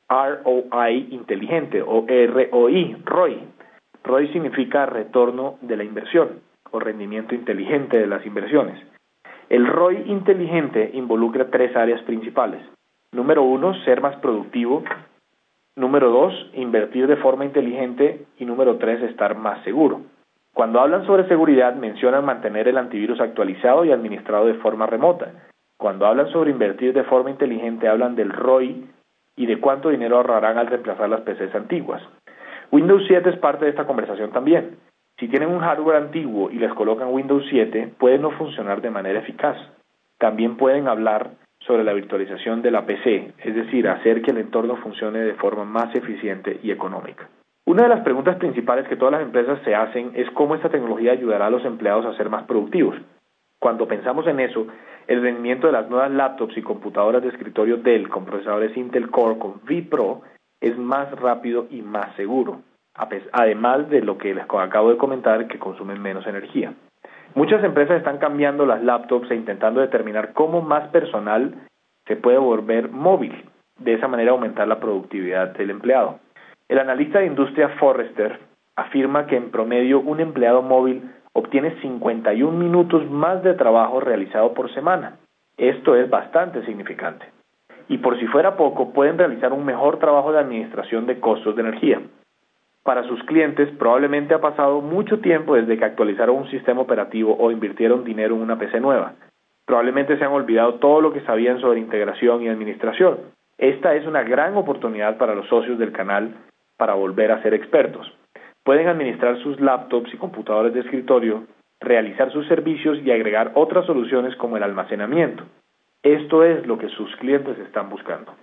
ROI 0.10 1.08
inteligente 1.12 1.82
o 1.82 2.06
ROI, 2.08 2.98
ROI. 3.04 3.40
ROI 4.04 4.28
significa 4.30 4.86
retorno 4.86 5.58
de 5.62 5.78
la 5.78 5.84
inversión 5.84 6.40
o 6.72 6.80
rendimiento 6.80 7.34
inteligente 7.34 7.98
de 7.98 8.08
las 8.08 8.26
inversiones. 8.26 8.80
El 9.50 9.68
ROI 9.68 10.04
inteligente 10.08 10.92
involucra 10.94 11.50
tres 11.50 11.76
áreas 11.76 12.02
principales. 12.04 12.62
Número 13.12 13.44
uno, 13.44 13.74
ser 13.86 14.02
más 14.02 14.16
productivo 14.18 14.84
Número 15.78 16.10
dos, 16.10 16.34
invertir 16.54 17.06
de 17.06 17.18
forma 17.18 17.46
inteligente. 17.46 18.26
Y 18.40 18.46
número 18.46 18.78
tres, 18.78 19.00
estar 19.04 19.38
más 19.38 19.64
seguro. 19.64 20.02
Cuando 20.52 20.82
hablan 20.82 21.06
sobre 21.06 21.28
seguridad, 21.28 21.76
mencionan 21.76 22.26
mantener 22.26 22.68
el 22.68 22.80
antivirus 22.80 23.22
actualizado 23.22 23.86
y 23.86 23.92
administrado 23.92 24.48
de 24.48 24.56
forma 24.56 24.88
remota. 24.88 25.32
Cuando 25.78 26.08
hablan 26.08 26.30
sobre 26.30 26.50
invertir 26.50 26.94
de 26.94 27.04
forma 27.04 27.30
inteligente, 27.30 27.88
hablan 27.88 28.16
del 28.16 28.32
ROI 28.32 28.88
y 29.36 29.46
de 29.46 29.60
cuánto 29.60 29.90
dinero 29.90 30.18
ahorrarán 30.18 30.58
al 30.58 30.66
reemplazar 30.66 31.10
las 31.10 31.22
PCs 31.22 31.54
antiguas. 31.54 32.02
Windows 32.72 33.04
7 33.06 33.30
es 33.30 33.38
parte 33.38 33.66
de 33.66 33.70
esta 33.70 33.86
conversación 33.86 34.32
también. 34.32 34.78
Si 35.20 35.28
tienen 35.28 35.50
un 35.50 35.62
hardware 35.62 35.98
antiguo 35.98 36.52
y 36.52 36.60
les 36.60 36.72
colocan 36.74 37.12
Windows 37.12 37.44
7, 37.50 37.94
puede 37.98 38.20
no 38.20 38.30
funcionar 38.32 38.82
de 38.82 38.92
manera 38.92 39.20
eficaz. 39.20 39.58
También 40.20 40.58
pueden 40.58 40.88
hablar 40.88 41.32
sobre 41.60 41.84
la 41.84 41.94
virtualización 41.94 42.62
de 42.62 42.70
la 42.70 42.86
PC, 42.86 43.34
es 43.44 43.56
decir, 43.56 43.88
hacer 43.88 44.22
que 44.22 44.30
el 44.30 44.38
entorno 44.38 44.76
funcione 44.78 45.20
de 45.20 45.34
forma 45.34 45.66
más 45.66 45.94
eficiente 45.96 46.60
y 46.62 46.70
económica. 46.70 47.28
Una 47.66 47.84
de 47.84 47.90
las 47.90 48.02
preguntas 48.02 48.38
principales 48.38 48.88
que 48.88 48.96
todas 48.96 49.14
las 49.14 49.24
empresas 49.24 49.60
se 49.66 49.74
hacen 49.74 50.12
es 50.14 50.30
cómo 50.32 50.54
esta 50.54 50.70
tecnología 50.70 51.14
ayudará 51.14 51.48
a 51.48 51.50
los 51.50 51.66
empleados 51.66 52.06
a 52.06 52.16
ser 52.16 52.30
más 52.30 52.44
productivos. 52.44 52.96
Cuando 53.60 53.88
pensamos 53.88 54.28
en 54.28 54.40
eso, 54.40 54.68
el 55.08 55.24
rendimiento 55.24 55.66
de 55.66 55.74
las 55.74 55.90
nuevas 55.90 56.12
laptops 56.12 56.56
y 56.58 56.62
computadoras 56.62 57.24
de 57.24 57.30
escritorio 57.30 57.78
Dell 57.78 58.08
con 58.08 58.26
procesadores 58.26 58.78
Intel 58.78 59.10
Core 59.10 59.40
con 59.40 59.62
vPro 59.64 60.22
es 60.62 60.78
más 60.78 61.12
rápido 61.20 61.66
y 61.72 61.82
más 61.82 62.16
seguro, 62.16 62.62
además 63.32 63.90
de 63.90 64.02
lo 64.02 64.18
que 64.18 64.34
les 64.34 64.44
acabo 64.44 64.90
de 64.90 64.98
comentar 64.98 65.48
que 65.48 65.60
consumen 65.60 66.02
menos 66.02 66.26
energía. 66.26 66.74
Muchas 67.36 67.64
empresas 67.64 67.98
están 67.98 68.18
cambiando 68.18 68.66
las 68.66 68.84
laptops 68.84 69.30
e 69.30 69.36
intentando 69.36 69.82
determinar 69.82 70.34
cómo 70.34 70.62
más 70.62 70.88
personal 70.90 71.54
se 72.06 72.16
puede 72.16 72.38
volver 72.38 72.90
móvil, 72.90 73.46
de 73.80 73.94
esa 73.94 74.08
manera 74.08 74.32
aumentar 74.32 74.68
la 74.68 74.80
productividad 74.80 75.50
del 75.50 75.70
empleado. 75.70 76.20
El 76.68 76.80
analista 76.80 77.20
de 77.20 77.28
industria 77.28 77.70
Forrester 77.80 78.40
afirma 78.76 79.28
que 79.28 79.36
en 79.36 79.52
promedio 79.52 80.00
un 80.00 80.20
empleado 80.20 80.62
móvil 80.62 81.12
obtiene 81.34 81.80
51 81.82 82.58
minutos 82.58 83.10
más 83.12 83.44
de 83.44 83.54
trabajo 83.54 84.00
realizado 84.00 84.54
por 84.54 84.74
semana. 84.74 85.18
Esto 85.58 85.96
es 85.96 86.10
bastante 86.10 86.66
significante. 86.66 87.26
Y 87.90 88.00
por 88.00 88.20
si 88.20 88.28
fuera 88.28 88.58
poco, 88.58 88.92
pueden 88.92 89.18
realizar 89.18 89.54
un 89.54 89.66
mejor 89.66 90.00
trabajo 90.00 90.32
de 90.32 90.40
administración 90.40 91.06
de 91.06 91.20
costos 91.20 91.56
de 91.56 91.62
energía 91.62 92.02
para 92.88 93.04
sus 93.04 93.22
clientes 93.24 93.68
probablemente 93.78 94.34
ha 94.34 94.40
pasado 94.40 94.80
mucho 94.80 95.20
tiempo 95.20 95.56
desde 95.56 95.78
que 95.78 95.84
actualizaron 95.84 96.38
un 96.38 96.50
sistema 96.50 96.80
operativo 96.80 97.36
o 97.38 97.52
invirtieron 97.52 98.06
dinero 98.06 98.34
en 98.36 98.42
una 98.42 98.58
PC 98.58 98.80
nueva. 98.80 99.16
Probablemente 99.66 100.18
se 100.18 100.24
han 100.24 100.32
olvidado 100.32 100.76
todo 100.76 101.02
lo 101.02 101.12
que 101.12 101.20
sabían 101.26 101.60
sobre 101.60 101.82
integración 101.82 102.44
y 102.44 102.48
administración. 102.48 103.18
Esta 103.58 103.94
es 103.94 104.08
una 104.08 104.24
gran 104.24 104.56
oportunidad 104.56 105.18
para 105.18 105.36
los 105.36 105.50
socios 105.50 105.78
del 105.78 105.92
canal 105.92 106.34
para 106.78 106.94
volver 106.94 107.34
a 107.34 107.42
ser 107.42 107.54
expertos. 107.54 108.10
Pueden 108.64 108.88
administrar 108.88 109.38
sus 109.40 109.60
laptops 109.60 110.14
y 110.14 110.18
computadores 110.18 110.74
de 110.74 110.80
escritorio, 110.80 111.44
realizar 111.82 112.32
sus 112.32 112.48
servicios 112.48 113.00
y 113.04 113.12
agregar 113.12 113.52
otras 113.56 113.86
soluciones 113.86 114.34
como 114.38 114.56
el 114.56 114.64
almacenamiento. 114.64 115.44
Esto 116.04 116.42
es 116.46 116.66
lo 116.66 116.78
que 116.78 116.88
sus 116.88 117.14
clientes 117.18 117.60
están 117.60 117.90
buscando. 117.90 118.34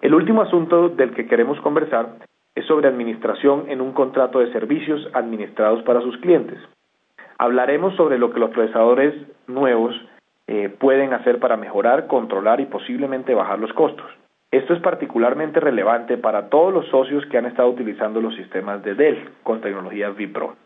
El 0.00 0.14
último 0.14 0.40
asunto 0.40 0.88
del 0.88 1.12
que 1.12 1.26
queremos 1.26 1.60
conversar 1.60 2.31
es 2.54 2.66
sobre 2.66 2.88
administración 2.88 3.64
en 3.68 3.80
un 3.80 3.92
contrato 3.92 4.40
de 4.40 4.52
servicios 4.52 5.08
administrados 5.14 5.82
para 5.82 6.00
sus 6.00 6.16
clientes. 6.18 6.58
Hablaremos 7.38 7.96
sobre 7.96 8.18
lo 8.18 8.30
que 8.32 8.40
los 8.40 8.50
procesadores 8.50 9.14
nuevos 9.46 9.94
eh, 10.46 10.68
pueden 10.68 11.14
hacer 11.14 11.38
para 11.38 11.56
mejorar, 11.56 12.06
controlar 12.06 12.60
y 12.60 12.66
posiblemente 12.66 13.34
bajar 13.34 13.58
los 13.58 13.72
costos. 13.72 14.06
Esto 14.50 14.74
es 14.74 14.80
particularmente 14.80 15.60
relevante 15.60 16.18
para 16.18 16.50
todos 16.50 16.74
los 16.74 16.86
socios 16.88 17.24
que 17.26 17.38
han 17.38 17.46
estado 17.46 17.70
utilizando 17.70 18.20
los 18.20 18.34
sistemas 18.34 18.82
de 18.82 18.94
Dell 18.94 19.30
con 19.42 19.62
tecnología 19.62 20.10
vPro. 20.10 20.56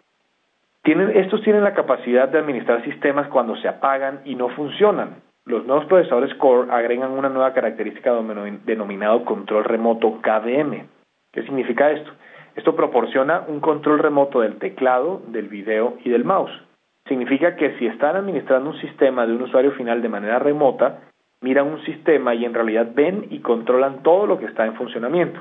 estos 0.83 1.41
tienen 1.43 1.63
la 1.63 1.75
capacidad 1.75 2.29
de 2.29 2.39
administrar 2.39 2.83
sistemas 2.85 3.29
cuando 3.29 3.55
se 3.57 3.69
apagan 3.69 4.23
y 4.25 4.35
no 4.35 4.49
funcionan. 4.49 5.23
Los 5.45 5.65
nuevos 5.65 5.85
procesadores 5.85 6.35
Core 6.35 6.73
agregan 6.73 7.13
una 7.13 7.29
nueva 7.29 7.53
característica 7.53 8.13
denominado 8.65 9.25
control 9.25 9.63
remoto 9.63 10.21
KDM. 10.21 10.96
¿Qué 11.37 11.43
significa 11.43 11.91
esto? 11.91 12.11
Esto 12.55 12.75
proporciona 12.75 13.45
un 13.47 13.61
control 13.61 13.99
remoto 13.99 14.41
del 14.41 14.57
teclado, 14.57 15.21
del 15.27 15.49
video 15.49 15.99
y 16.03 16.09
del 16.09 16.25
mouse. 16.25 16.63
Significa 17.07 17.57
que 17.57 17.77
si 17.77 17.87
están 17.87 18.17
administrando 18.17 18.71
un 18.71 18.81
sistema 18.81 19.27
de 19.27 19.35
un 19.35 19.43
usuario 19.43 19.73
final 19.73 20.01
de 20.01 20.09
manera 20.09 20.39
remota, 20.39 21.01
miran 21.43 21.67
un 21.67 21.85
sistema 21.85 22.35
y 22.35 22.47
en 22.47 22.55
realidad 22.55 22.89
ven 22.95 23.27
y 23.29 23.41
controlan 23.41 24.03
todo 24.03 24.27
lo 24.27 24.39
que 24.39 24.47
está 24.47 24.65
en 24.65 24.77
funcionamiento. 24.77 25.39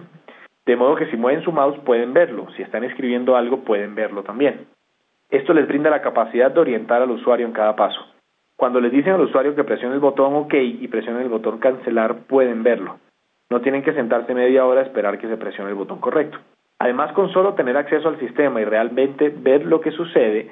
De 0.65 0.75
modo 0.75 0.97
que 0.97 1.05
si 1.05 1.15
mueven 1.15 1.45
su 1.45 1.53
mouse 1.53 1.79
pueden 1.85 2.11
verlo, 2.11 2.47
si 2.57 2.61
están 2.61 2.83
escribiendo 2.83 3.37
algo 3.37 3.63
pueden 3.63 3.95
verlo 3.95 4.23
también. 4.23 4.67
Esto 5.29 5.53
les 5.53 5.65
brinda 5.65 5.89
la 5.89 6.01
capacidad 6.01 6.51
de 6.51 6.59
orientar 6.59 7.01
al 7.01 7.11
usuario 7.11 7.47
en 7.47 7.53
cada 7.53 7.77
paso. 7.77 8.05
Cuando 8.57 8.81
les 8.81 8.91
dicen 8.91 9.13
al 9.13 9.21
usuario 9.21 9.55
que 9.55 9.63
presione 9.63 9.95
el 9.95 10.01
botón 10.01 10.35
OK 10.35 10.55
y 10.55 10.89
presione 10.89 11.21
el 11.21 11.29
botón 11.29 11.59
cancelar, 11.59 12.25
pueden 12.27 12.63
verlo. 12.63 12.97
No 13.49 13.61
tienen 13.61 13.83
que 13.83 13.93
sentarse 13.93 14.33
media 14.33 14.65
hora 14.65 14.81
a 14.81 14.83
esperar 14.83 15.17
que 15.19 15.27
se 15.27 15.37
presione 15.37 15.69
el 15.69 15.75
botón 15.75 15.99
correcto. 15.99 16.37
Además, 16.79 17.13
con 17.13 17.31
solo 17.31 17.53
tener 17.53 17.77
acceso 17.77 18.09
al 18.09 18.19
sistema 18.19 18.61
y 18.61 18.65
realmente 18.65 19.29
ver 19.29 19.65
lo 19.65 19.79
que 19.81 19.91
sucede, 19.91 20.49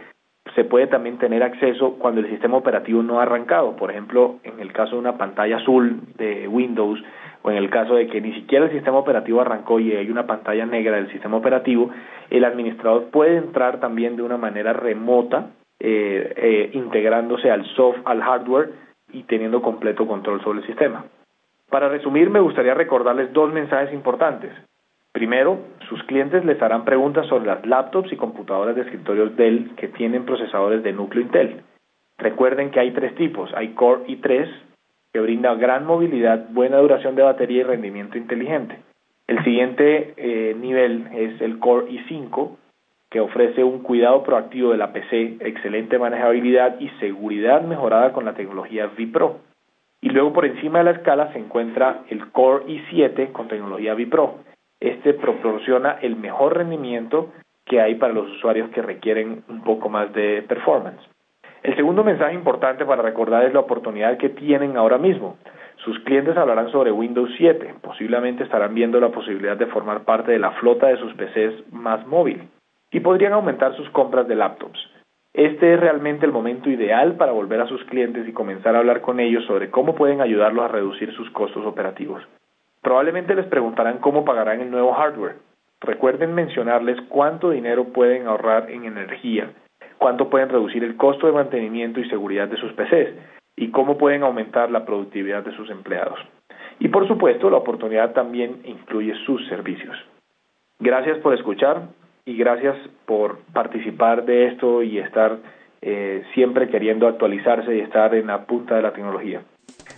se 0.56 0.64
puede 0.64 0.88
también 0.88 1.18
tener 1.18 1.42
acceso 1.44 1.96
cuando 1.98 2.22
el 2.22 2.30
sistema 2.30 2.58
operativo 2.58 3.02
no 3.02 3.20
ha 3.20 3.24
arrancado. 3.24 3.76
Por 3.76 3.92
ejemplo, 3.92 4.36
en 4.44 4.60
el 4.60 4.72
caso 4.72 4.92
de 4.92 5.00
una 5.00 5.18
pantalla 5.18 5.58
azul 5.58 6.02
de 6.18 6.48
Windows 6.48 7.04
o 7.42 7.52
en 7.52 7.58
el 7.58 7.70
caso 7.70 7.96
de 7.96 8.08
que 8.08 8.22
ni 8.22 8.34
siquiera 8.34 8.66
el 8.66 8.72
sistema 8.72 8.98
operativo 8.98 9.42
arrancó 9.42 9.80
y 9.80 9.92
hay 9.94 10.10
una 10.10 10.28
pantalla 10.28 10.66
negra 10.66 10.98
del 10.98 11.12
sistema 11.12 11.38
operativo, 11.38 11.90
el 12.30 12.46
administrador 12.46 13.06
puede 13.06 13.38
entrar 13.38 13.80
también 13.80 14.16
de 14.16 14.24
una 14.24 14.38
manera 14.38 14.74
remota, 14.74 15.48
eh, 15.80 16.34
eh, 16.36 16.70
integrándose 16.74 17.52
al 17.52 17.66
software, 17.76 18.04
al 18.06 18.22
hardware 18.22 18.70
y 19.12 19.24
teniendo 19.24 19.62
completo 19.62 20.08
control 20.08 20.42
sobre 20.42 20.60
el 20.60 20.68
sistema. 20.68 21.06
Para 21.74 21.89
resumir, 21.89 22.30
me 22.30 22.39
gustaría 22.39 22.75
recordarles 22.75 23.34
dos 23.34 23.51
mensajes 23.51 23.92
importantes. 23.96 24.51
Primero, 25.12 25.58
sus 25.89 26.03
clientes 26.03 26.46
les 26.46 26.62
harán 26.62 26.86
preguntas 26.86 27.25
sobre 27.25 27.48
las 27.48 27.65
laptops 27.65 28.13
y 28.13 28.15
computadoras 28.15 28.75
de 28.75 28.84
escritorios 28.84 29.36
Dell 29.36 29.74
que 29.75 29.88
tienen 29.88 30.24
procesadores 30.24 30.84
de 30.84 30.94
núcleo 30.94 31.24
Intel. 31.24 31.63
Recuerden 32.20 32.70
que 32.70 32.80
hay 32.80 32.92
tres 32.92 33.15
tipos, 33.15 33.51
hay 33.56 33.70
Core 33.70 34.06
i3, 34.06 34.48
que 35.13 35.20
brinda 35.20 35.56
gran 35.56 35.88
movilidad, 35.88 36.48
buena 36.51 36.77
duración 36.77 37.15
de 37.15 37.24
batería 37.24 37.62
y 37.62 37.63
rendimiento 37.63 38.20
inteligente. 38.20 38.77
El 39.25 39.44
siguiente 39.44 40.13
eh, 40.15 40.53
nivel 40.53 41.08
es 41.12 41.42
el 41.42 41.58
Core 41.58 41.88
i5, 41.88 42.51
que 43.10 43.20
ofrece 43.20 43.63
un 43.63 43.80
cuidado 43.80 44.22
proactivo 44.22 44.74
de 44.74 44.77
la 44.77 44.94
PC, 44.94 45.38
excelente 45.39 45.98
manejabilidad 45.98 46.80
y 46.80 46.89
seguridad 47.00 47.63
mejorada 47.63 48.13
con 48.13 48.25
la 48.25 48.36
tecnología 48.36 48.92
vPro. 48.96 49.52
Y 50.03 50.10
luego 50.10 50.33
por 50.33 50.45
encima 50.45 50.79
de 50.79 50.83
la 50.83 50.91
escala 50.91 51.31
se 51.31 51.39
encuentra 51.39 52.01
el 52.10 52.29
Core 52.33 52.65
i7 52.65 53.31
con 53.31 53.48
tecnología 53.48 53.93
vPro. 53.93 54.39
Este 54.81 55.13
proporciona 55.13 55.98
el 56.01 56.17
mejor 56.17 56.57
rendimiento 56.57 57.31
que 57.63 57.79
hay 57.79 57.95
para 57.95 58.12
los 58.12 58.29
usuarios 58.29 58.69
que 58.72 58.81
requieren 58.81 59.45
un 59.48 59.63
poco 59.63 59.88
más 59.88 60.12
de 60.12 60.43
performance. 60.45 61.00
El 61.63 61.77
segundo 61.77 62.03
mensaje 62.03 62.33
importante 62.33 62.86
para 62.86 63.01
recordar 63.01 63.45
es 63.45 63.53
la 63.53 63.62
oportunidad 63.62 64.17
que 64.17 64.27
tienen 64.27 64.75
ahora 64.75 64.98
mismo. 64.98 65.38
Sus 65.77 65.98
clientes 66.00 66.36
hablarán 66.36 66.69
sobre 66.69 66.91
Windows 66.91 67.31
7, 67.38 67.75
posiblemente 67.81 68.43
estarán 68.43 68.75
viendo 68.75 69.00
la 69.00 69.07
posibilidad 69.07 69.55
de 69.55 69.67
formar 69.67 70.03
parte 70.03 70.33
de 70.33 70.39
la 70.39 70.51
flota 70.51 70.88
de 70.88 70.98
sus 70.98 71.13
PCs 71.13 71.72
más 71.72 72.05
móvil 72.07 72.50
y 72.91 73.00
podrían 73.00 73.31
aumentar 73.31 73.74
sus 73.77 73.89
compras 73.91 74.27
de 74.27 74.36
laptops. 74.36 74.79
Este 75.34 75.74
es 75.74 75.80
realmente 75.80 76.28
el 76.28 76.32
momento 76.32 76.70
ideal 76.70 77.16
para 77.16 77.32
volver 77.32 77.60
a 77.60 77.68
sus 77.68 77.84
clientes 77.86 78.28
y 78.28 78.34
comenzar 78.34 78.75
a 78.75 78.80
hablar 78.80 79.02
con 79.02 79.20
ellos 79.20 79.44
sobre 79.46 79.72
cómo 79.72 79.96
pueden 79.96 80.22
ayudarlos 80.22 80.66
a 80.66 80.68
reducir 80.68 81.12
sus 81.13 81.30
costos 81.32 81.66
operativos. 81.66 82.22
Probablemente 82.84 83.34
les 83.34 83.48
preguntarán 83.48 83.98
cómo 83.98 84.25
pagarán 84.25 84.62
el 84.62 84.70
nuevo 84.70 84.94
hardware. 84.94 85.38
Recuerden 85.82 86.36
mencionarles 86.36 87.02
cuánto 87.10 87.50
dinero 87.50 87.86
pueden 87.86 88.28
ahorrar 88.28 88.70
en 88.70 88.86
energía, 88.86 89.52
cuánto 89.98 90.30
pueden 90.30 90.50
reducir 90.50 90.84
el 90.84 90.98
costo 90.98 91.25
de 91.25 91.34
mantenimiento 91.34 92.00
y 92.00 92.10
seguridad 92.10 92.48
de 92.48 92.58
sus 92.58 92.72
PCs 92.74 93.16
y 93.56 93.72
cómo 93.72 93.98
pueden 93.98 94.22
aumentar 94.22 94.70
la 94.70 94.86
productividad 94.86 95.44
de 95.44 95.56
sus 95.56 95.70
empleados. 95.72 96.20
Y 96.80 96.90
por 96.90 97.08
supuesto, 97.08 97.50
la 97.50 97.58
oportunidad 97.58 98.13
también 98.13 98.62
incluye 98.66 99.16
sus 99.25 99.48
servicios. 99.48 99.98
Gracias 100.80 101.18
por 101.20 101.34
escuchar 101.34 101.88
y 102.25 102.38
gracias 102.38 102.75
por 103.06 103.39
participar 103.53 104.25
de 104.25 104.48
esto 104.48 104.82
y 104.84 105.00
estar 105.00 105.39
eh, 105.82 106.24
siempre 106.34 106.70
queriendo 106.70 107.08
actualizarse 107.08 107.75
y 107.75 107.82
estar 107.82 108.15
en 108.15 108.27
la 108.27 108.46
punta 108.46 108.75
de 108.75 108.82
la 108.82 108.94
tecnología. 108.94 109.42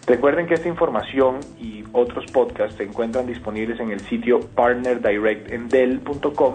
Recuerden 0.07 0.47
que 0.47 0.55
esta 0.55 0.67
información 0.67 1.39
y 1.59 1.83
otros 1.91 2.25
podcasts 2.31 2.77
se 2.77 2.83
encuentran 2.83 3.27
disponibles 3.27 3.79
en 3.79 3.91
el 3.91 3.99
sitio 4.01 4.39
partnerdirect.com 4.55 6.53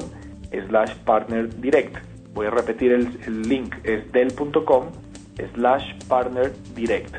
slash 0.69 0.95
partnerdirect. 1.05 1.97
Voy 2.33 2.47
a 2.47 2.51
repetir 2.51 2.93
el, 2.93 3.09
link, 3.49 3.75
es 3.85 4.11
dell.com 4.13 4.87
slash 5.55 6.07
partnerdirect. 6.09 7.15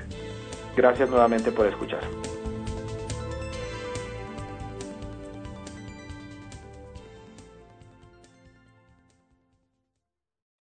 Gracias 0.76 1.10
nuevamente 1.10 1.52
por 1.52 1.68
escuchar. 1.68 2.00